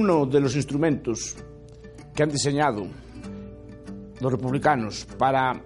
[0.00, 1.36] Uno de los instrumentos
[2.14, 2.86] que han diseñado
[4.18, 5.62] los republicanos para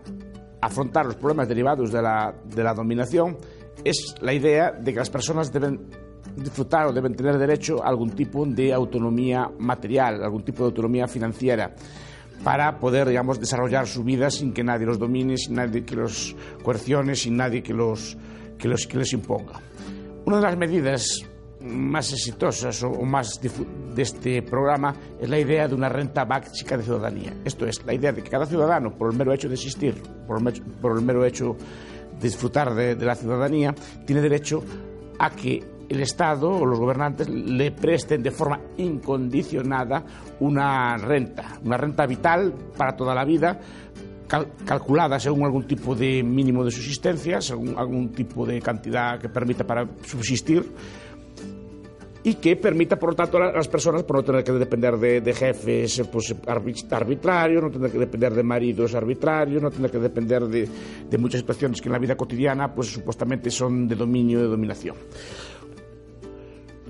[0.61, 3.39] afrontar los problemas derivados de la, de la dominación
[3.85, 5.89] es la idea de que las personas deben
[6.35, 11.07] disfrutar o deben tener derecho a algún tipo de autonomía material, algún tipo de autonomía
[11.07, 11.73] financiera
[12.43, 16.35] para poder, digamos, desarrollar su vida sin que nadie los domine, sin nadie que los
[16.61, 18.17] coercione, sin nadie que los,
[18.59, 19.61] que los, que les imponga.
[20.25, 21.25] Una de las medidas
[21.65, 26.85] más exitosas o, más de este programa es la idea de una renta básica de
[26.85, 27.33] ciudadanía.
[27.45, 29.95] Esto es, la idea de que cada ciudadano, por el mero hecho de existir,
[30.27, 31.57] por el, por el mero hecho
[32.21, 33.75] de disfrutar de, de la ciudadanía,
[34.07, 34.63] tiene derecho
[35.19, 40.05] a que el Estado o los gobernantes le presten de forma incondicionada
[40.41, 43.59] una renta, una renta vital para toda la vida,
[44.65, 49.65] calculada según algún tipo de mínimo de subsistencia, según algún tipo de cantidad que permita
[49.65, 50.65] para subsistir
[52.27, 55.35] y que permita, por lo tanto, a las personas por no tener que depender de,
[55.35, 56.35] jefes pues,
[56.91, 61.83] arbitrarios, no tener que depender de maridos arbitrarios, no tener que depender de, muchas situaciones
[61.83, 64.97] que en la vida cotidiana pues supuestamente son de dominio, de dominación.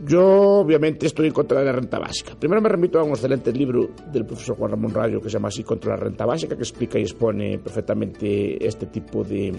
[0.07, 0.25] Yo,
[0.61, 2.37] obviamente, estoy en contra de la renta básica.
[2.39, 5.48] Primero me remito a un excelente libro del profesor Juan Ramón Rayo que se llama
[5.48, 9.53] así Contra la renta básica, que explica y expone perfectamente este tipo de,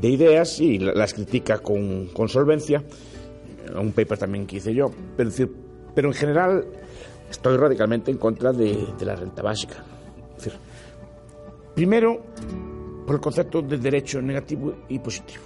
[0.00, 2.84] de ideas y las critica con, con solvencia
[3.78, 5.30] un paper también que hice yo, pero,
[5.94, 6.64] pero en general
[7.30, 9.84] estoy radicalmente en contra de, la renta básica.
[11.74, 12.20] primero,
[13.06, 15.44] por el concepto de derecho negativo y positivo.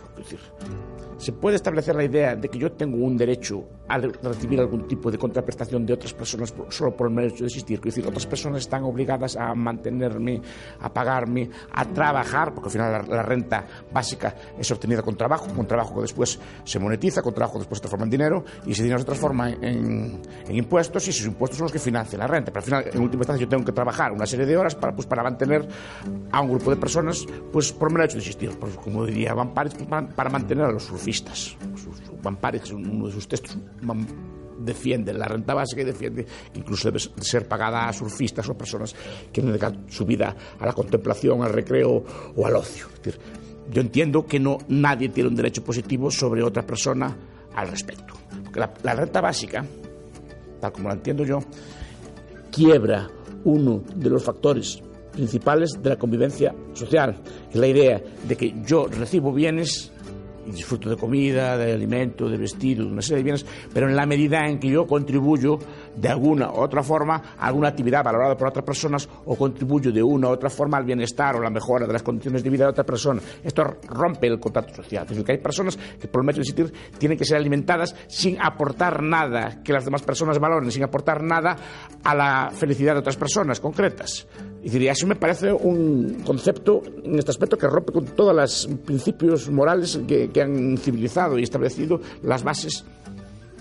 [1.19, 5.10] Se puede establecer la idea de que yo tengo un derecho a recibir algún tipo
[5.10, 7.78] de contraprestación de otras personas solo por el mero hecho de existir.
[7.78, 10.41] Es decir, otras personas están obligadas a mantenerme,
[10.80, 15.66] a pagarme, a trabajar, porque al final la, renta básica es obtenida con trabajo, con
[15.66, 18.82] trabajo que después se monetiza, con trabajo que después se transforma en dinero, y ese
[18.82, 22.52] dinero se transforma en, impuestos, y esos impuestos son los que financian la renta.
[22.52, 24.94] Pero al final, en última instancia, yo tengo que trabajar una serie de horas para,
[24.94, 25.66] pues, para mantener
[26.31, 28.50] a un grupo de personas pues, por el mero hecho de existir.
[28.58, 31.56] Pues, como diría Van Paris, pues, para, mantener a los surfistas.
[32.22, 33.59] Van Paris, uno de sus textos,
[34.59, 38.94] defiende la renta básica y defiende que incluso debe ser pagada a surfistas o personas
[39.32, 42.04] que dedican su vida a la contemplación, al recreo
[42.34, 42.87] o al ocio.
[43.70, 47.14] yo entiendo que no nadie tiene un derecho positivo sobre otra persona
[47.54, 48.14] al respecto.
[48.44, 49.64] Porque la, la renta básica,
[50.60, 51.41] tal como la entiendo yo,
[52.50, 53.09] quiebra
[53.44, 54.81] uno de los factores
[55.12, 57.20] principales de la convivencia social,
[57.50, 59.93] es la idea de que yo recibo bienes
[60.47, 64.06] disfruto de comida, de alimento, de vestido, de una serie de bienes, pero en la
[64.06, 65.59] medida en que yo contribuyo
[65.97, 70.03] de alguna u otra forma a alguna actividad valorada por otras personas o contribuyo de
[70.03, 72.71] una u otra forma al bienestar o la mejora de las condiciones de vida de
[72.71, 73.21] otra persona.
[73.43, 75.05] Esto rompe el contacto social.
[75.05, 77.94] Es decir, que hay personas que por el medio de existir tienen que ser alimentadas
[78.09, 81.56] sin aportar nada que las demás personas valoren, sin aportar nada
[82.03, 84.26] a la felicidad de otras personas concretas.
[84.64, 88.66] Y diría, eso me parece un concepto en este aspecto que rompe con todos los
[88.86, 92.82] principios morales que, que han civilizado y establecido las bases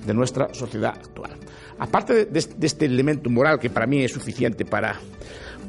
[0.08, 1.31] de nuestra sociedad actual.
[1.78, 4.96] Aparte de, este elemento moral que para mí es suficiente para,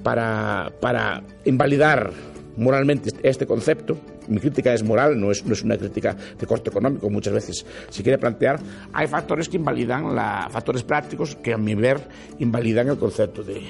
[0.05, 2.13] para, para invalidar
[2.57, 6.71] moralmente este concepto, mi crítica es moral, no es, no es una crítica de corte
[6.71, 8.61] económico, muchas veces se quiere plantear,
[8.93, 12.01] hay factores que invalidan, la, factores prácticos que a mi ver
[12.39, 13.61] invalidan el concepto de,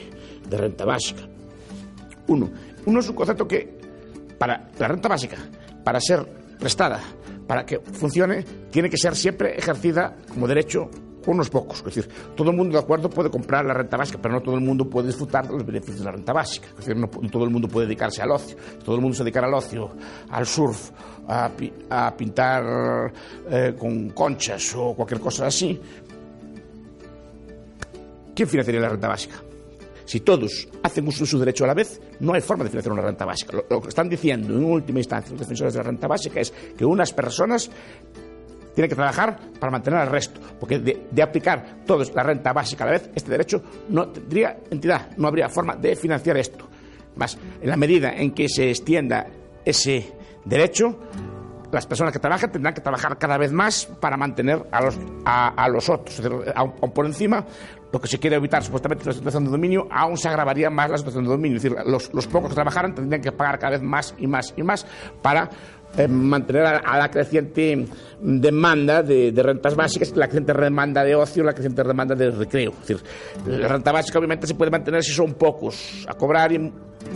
[0.46, 1.22] de renta básica.
[2.28, 2.50] Uno,
[2.86, 3.78] uno es un concepto que
[4.38, 5.36] para la renta básica,
[5.82, 6.26] para ser
[6.58, 7.00] prestada,
[7.46, 10.90] para que funcione, tiene que ser siempre ejercida como derecho
[11.26, 11.78] unos pocos.
[11.78, 14.54] Es decir, todo el mundo de acuerdo puede comprar la renta básica, pero no todo
[14.56, 16.68] el mundo puede disfrutar de los beneficios de la renta básica.
[16.68, 18.56] Es decir, no, todo el mundo puede dedicarse al ocio.
[18.84, 19.90] Todo el mundo se dedica al ocio,
[20.30, 20.90] al surf,
[21.26, 21.50] a,
[22.16, 23.12] pintar
[23.50, 25.80] eh, con conchas o cualquier cosa así.
[28.34, 29.36] ¿Quién financiaría la renta básica?
[30.04, 32.92] Si todos hacen uso de su derecho a la vez, no hay forma de financiar
[32.92, 33.56] una renta básica.
[33.68, 36.84] Lo, que están diciendo en última instancia los defensores de la renta básica es que
[36.84, 37.70] unas personas
[38.74, 42.86] tienen que trabajar para mantener al resto, porque de, aplicar todos la renta básica a
[42.88, 46.68] la vez, este derecho no tendría entidad, no habría forma de financiar esto.
[47.16, 49.28] Más, en la medida en que se extienda
[49.64, 50.12] ese
[50.44, 50.98] derecho,
[51.70, 55.68] las personas que trabajan tendrán que trabajar cada vez más para mantener a los, a,
[55.68, 56.22] los otros.
[56.54, 57.44] aún, por encima,
[57.94, 60.98] lo que se quiere evitar supuestamente la situación de dominio, aún se agravaría más la
[60.98, 61.58] situación de dominio.
[61.58, 64.52] Es decir, los, los pocos que trabajaran tendrían que pagar cada vez más y más
[64.56, 64.84] y más
[65.22, 65.48] para
[65.96, 67.86] eh, mantener a, la creciente
[68.20, 72.72] demanda de, rentas básicas, la creciente demanda de ocio, la creciente demanda de recreo.
[72.72, 73.04] Es decir,
[73.46, 76.72] la renta básica obviamente se puede mantener si son pocos a cobrar y,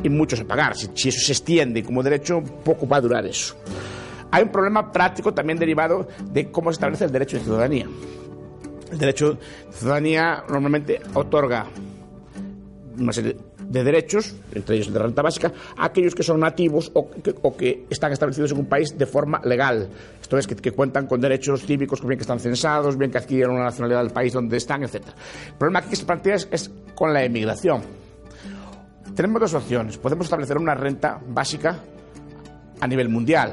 [0.09, 0.77] muchos a pagar.
[0.77, 3.57] Si, si, eso se extiende como derecho, poco va a durar eso.
[4.31, 7.89] Hay un problema práctico también derivado de cómo se establece el derecho de ciudadanía.
[8.91, 11.67] El derecho de ciudadanía normalmente otorga
[12.99, 13.37] una serie
[13.69, 17.11] de derechos, entre ellos de renta básica, a aquellos que son nativos o
[17.57, 19.89] que, están establecidos en un país de forma legal.
[20.21, 23.65] Esto es, que, cuentan con derechos cívicos, bien que están censados, bien que adquirieron una
[23.65, 24.97] nacionalidad del país donde están, etc.
[25.49, 27.83] El problema que se plantea es, con la emigración.
[29.15, 29.99] Tenemos dos opciones.
[29.99, 31.79] Podemos establecer una renta básica
[32.81, 33.53] a nivel mundial,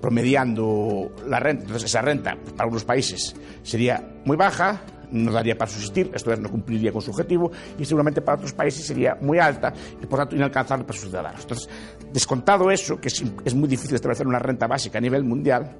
[0.00, 1.64] promediando la renta.
[1.64, 4.80] Entonces, esa renta para algunos países sería muy baja,
[5.10, 8.52] no daría para subsistir, esto es, no cumpliría con su objetivo y seguramente para otros
[8.52, 11.42] países sería muy alta y por tanto inalcanzable para sus ciudadanos.
[11.42, 11.68] Entonces,
[12.12, 15.76] descontado eso, que es, muy difícil establecer una renta básica a nivel mundial,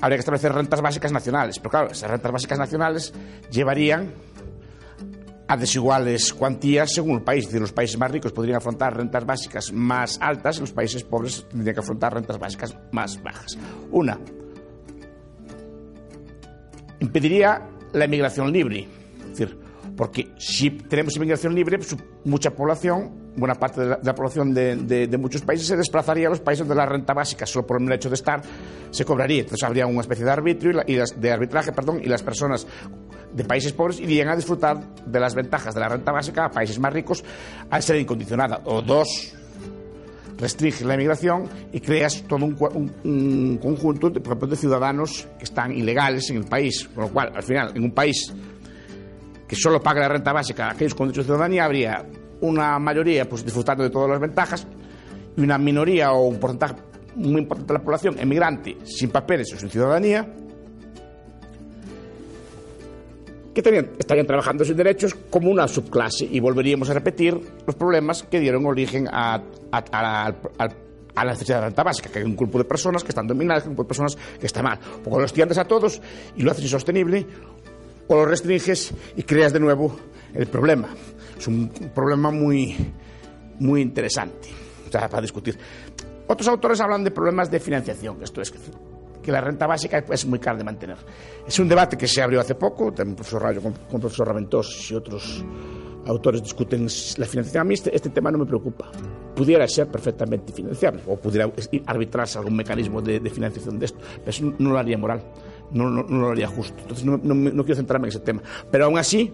[0.00, 1.58] habría que establecer rentas básicas nacionales.
[1.58, 3.14] Pero claro, esas rentas básicas nacionales
[3.50, 4.12] llevarían
[5.48, 7.46] a desiguales cuantías según el país.
[7.46, 11.46] Decir, los países más ricos podrían afrontar rentas básicas más altas y los países pobres
[11.48, 13.56] tendrían que afrontar rentas básicas más bajas.
[13.90, 14.18] Una,
[17.00, 17.62] impediría
[17.92, 18.88] la inmigración libre.
[19.20, 19.58] Es decir,
[19.96, 25.42] porque si tenemos inmigración libre, pues, mucha población, buena parte de la, población de, muchos
[25.42, 28.14] países se desplazaría a los países de la renta básica, solo por el hecho de
[28.14, 28.42] estar
[28.90, 29.40] se cobraría.
[29.40, 32.66] Entonces habría una especie de arbitrio y, de arbitraje, perdón, y las personas
[33.36, 36.78] de países pobres irían a disfrutar de las ventajas de la renta básica a países
[36.78, 37.22] más ricos
[37.68, 38.62] al ser incondicionada.
[38.64, 39.34] O dos,
[40.38, 46.38] restringe la inmigración y creas todo un, conjunto de, de ciudadanos que están ilegales en
[46.38, 46.88] el país.
[46.94, 48.32] Con lo cual, al final, en un país
[49.46, 52.06] que solo paga la renta básica a aquellos con derecho de ciudadanía, habría
[52.40, 54.66] una mayoría pues, disfrutando de todas las ventajas
[55.36, 56.76] y una minoría o un porcentaje
[57.16, 60.26] muy importante de la población emigrante sin papeles o sin ciudadanía
[63.56, 68.22] que también estarían trabajando sin derechos como una subclase y volveríamos a repetir los problemas
[68.22, 69.42] que dieron origen a,
[69.72, 73.70] la necesidad de renta básica, que hay un grupo de personas que están dominadas, un
[73.70, 74.78] grupo de personas que está mal.
[75.06, 76.02] O los tiendas a todos
[76.36, 77.26] y lo haces insostenible,
[78.06, 79.96] o lo restringes y creas de nuevo
[80.34, 80.90] el problema.
[81.38, 82.76] Es un problema muy,
[83.58, 84.50] muy interesante
[84.92, 85.58] para discutir.
[86.26, 88.52] Otros autores hablan de problemas de financiación, esto es
[89.26, 90.96] que la renta básica es muy cara de mantener.
[91.46, 94.28] Es un debate que se abrió hace poco, también el profesor Rayo con, el profesor
[94.28, 95.44] Raventós y otros
[96.06, 96.86] autores discuten
[97.18, 97.60] la financiación.
[97.60, 98.88] A mí este, este, tema no me preocupa.
[99.34, 101.50] Pudiera ser perfectamente financiable o pudiera
[101.86, 105.22] arbitrarse algún mecanismo de, financiación de esto, pero eso no lo haría moral,
[105.72, 106.76] no, no, lo haría justo.
[106.80, 108.42] Entonces no, no quiero centrarme en ese tema.
[108.70, 109.32] Pero aún así,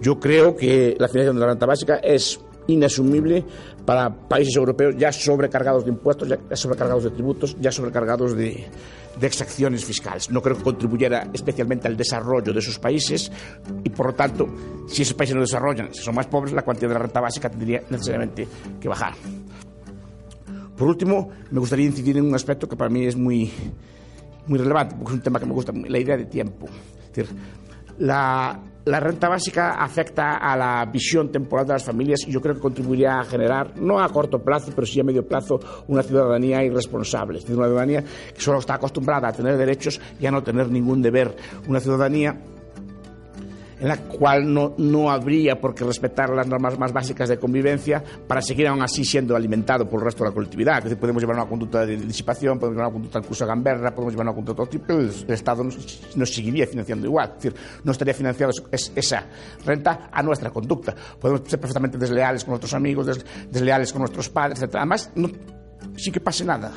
[0.00, 3.44] yo creo que la financiación de la renta básica es inasumible
[3.84, 8.66] para países europeos ya sobrecargados de impuestos, ya sobrecargados de tributos, ya sobrecargados de,
[9.18, 10.30] de exacciones fiscales.
[10.30, 13.30] No creo que contribuyera especialmente al desarrollo de esos países
[13.84, 14.46] y, por lo tanto,
[14.88, 17.48] si esos países no desarrollan, si son más pobres, la cuantía de la renta básica
[17.50, 18.46] tendría necesariamente
[18.80, 19.14] que bajar.
[20.76, 23.50] Por último, me gustaría incidir en un aspecto que para mí es muy,
[24.46, 26.66] muy relevante, porque es un tema que me gusta, la idea de tiempo.
[26.66, 27.34] Es decir,
[27.98, 32.54] la, la renta básica afecta a la visión temporal de las familias y yo creo
[32.54, 36.62] que contribuiría a generar, no a corto plazo, pero sí a medio plazo, una ciudadanía
[36.62, 37.40] irresponsable.
[37.40, 41.02] Es una ciudadanía que solo está acostumbrada a tener derechos y a no tener ningún
[41.02, 41.34] deber.
[41.66, 42.40] Una ciudadanía
[43.78, 48.02] en la cual no, no habría por qué respetar las normas más básicas de convivencia
[48.26, 50.78] para seguir aún así siendo alimentado por el resto de la colectividad.
[50.78, 53.94] Es decir, podemos llevar una conducta de disipación, podemos llevar una conducta incluso a gamberra,
[53.94, 57.34] podemos llevar una conducta de tipo, el, Estado nos, seguiría financiando igual.
[57.36, 59.26] Es decir, no estaría financiado esa
[59.64, 60.94] renta a nuestra conducta.
[61.20, 64.76] Podemos ser perfectamente desleales con nuestros amigos, desleales con nuestros padres, etc.
[64.76, 65.28] Además, no,
[65.96, 66.72] sin que pase nada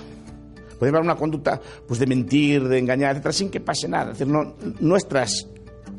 [0.79, 4.13] podemos llevar una conducta pues, de mentir, de engañar, etc., sin que pase nada.
[4.13, 5.49] Es decir, no, nuestras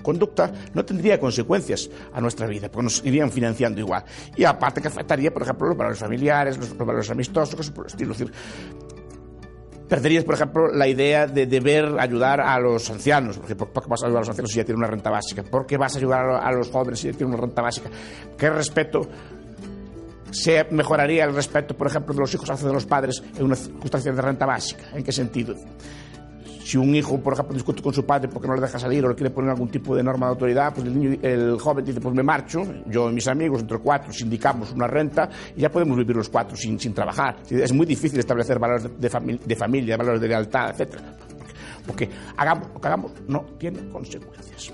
[0.03, 4.05] conducta no tendría consecuencias a nuestra vida, porque nos irían financiando igual.
[4.37, 7.91] Y aparte que afectaría, por ejemplo, los valores familiares, los, valores amistosos, cosas por el
[7.91, 8.15] estilo.
[9.89, 13.39] Perderías, por ejemplo, la idea de deber ayudar a los ancianos.
[13.39, 15.43] ¿Por qué vas a ayudar a los ancianos si ya tienen una renta básica?
[15.43, 17.91] ¿Por qué vas a ayudar a los jóvenes si ya tienen una renta básica?
[18.39, 19.09] ¿Qué respeto
[20.31, 24.13] se mejoraría el respeto, por ejemplo, de los hijos hacia los padres en una circunstancia
[24.13, 24.91] de renta básica?
[24.93, 25.57] ¿En qué sentido?
[26.71, 29.09] Si un hijo, por ejemplo, discute con su padre porque no le deja salir o
[29.09, 32.01] le quiere poner algún tipo de norma de autoridad, pues el, niño, el joven dice,
[32.01, 35.99] pues me marcho, yo y mis amigos, entre cuatro, sindicamos una renta y ya podemos
[35.99, 37.39] vivir los cuatro sin, trabajar.
[37.51, 40.95] Es muy difícil establecer valores de, fami de familia, valores de lealtad, etc.
[41.85, 44.73] Porque lo que hagamos, no tiene consecuencias.